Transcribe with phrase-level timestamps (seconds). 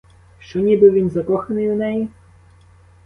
[0.39, 2.09] Що ніби він закоханий у неї?